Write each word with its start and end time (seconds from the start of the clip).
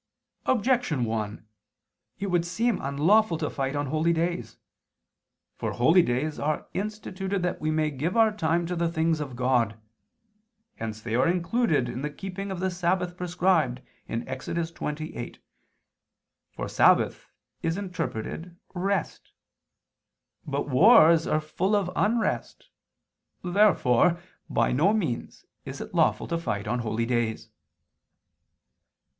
Objection 0.47 1.05
1: 1.05 1.45
It 2.17 2.31
would 2.31 2.43
seem 2.43 2.81
unlawful 2.81 3.37
to 3.37 3.51
fight 3.51 3.75
on 3.75 3.85
holy 3.85 4.11
days. 4.11 4.57
For 5.57 5.73
holy 5.73 6.01
days 6.01 6.39
are 6.39 6.65
instituted 6.73 7.43
that 7.43 7.61
we 7.61 7.69
may 7.69 7.91
give 7.91 8.17
our 8.17 8.31
time 8.31 8.65
to 8.65 8.75
the 8.75 8.91
things 8.91 9.19
of 9.19 9.35
God. 9.35 9.79
Hence 10.77 11.01
they 11.03 11.13
are 11.13 11.27
included 11.27 11.87
in 11.87 12.01
the 12.01 12.09
keeping 12.09 12.49
of 12.49 12.59
the 12.59 12.71
Sabbath 12.71 13.15
prescribed 13.15 13.81
Ex. 14.09 14.47
20:8: 14.47 15.37
for 16.49 16.67
"sabbath" 16.67 17.27
is 17.61 17.77
interpreted 17.77 18.57
"rest." 18.73 19.33
But 20.47 20.67
wars 20.67 21.27
are 21.27 21.39
full 21.39 21.75
of 21.75 21.91
unrest. 21.95 22.69
Therefore 23.43 24.19
by 24.49 24.71
no 24.71 24.93
means 24.93 25.45
is 25.63 25.79
it 25.79 25.93
lawful 25.93 26.27
to 26.29 26.39
fight 26.39 26.67
on 26.67 26.79
holy 26.79 27.05
days. 27.05 27.49